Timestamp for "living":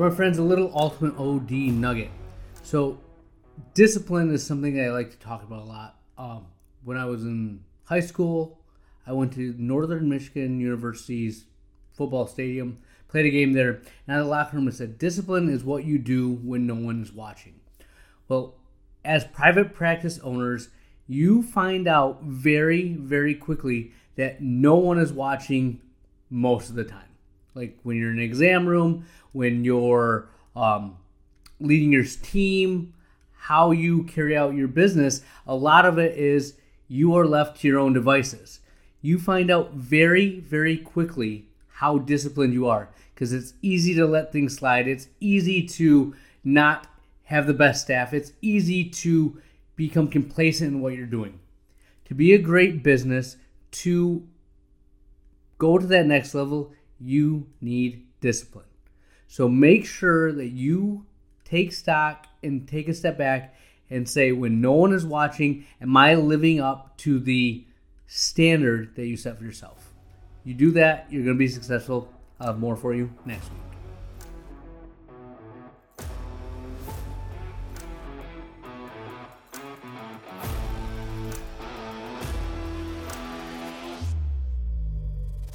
66.14-66.60